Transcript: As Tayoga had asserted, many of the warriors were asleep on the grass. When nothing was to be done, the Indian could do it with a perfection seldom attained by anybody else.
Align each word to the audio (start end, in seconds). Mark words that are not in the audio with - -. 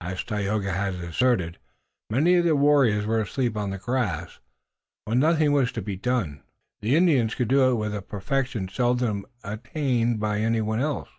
As 0.00 0.24
Tayoga 0.24 0.72
had 0.72 0.94
asserted, 0.94 1.60
many 2.10 2.34
of 2.34 2.44
the 2.44 2.56
warriors 2.56 3.06
were 3.06 3.20
asleep 3.20 3.56
on 3.56 3.70
the 3.70 3.78
grass. 3.78 4.40
When 5.04 5.20
nothing 5.20 5.52
was 5.52 5.70
to 5.70 5.80
be 5.80 5.94
done, 5.94 6.42
the 6.80 6.96
Indian 6.96 7.28
could 7.28 7.46
do 7.46 7.70
it 7.70 7.74
with 7.74 7.94
a 7.94 8.02
perfection 8.02 8.68
seldom 8.68 9.24
attained 9.44 10.18
by 10.18 10.40
anybody 10.40 10.82
else. 10.82 11.10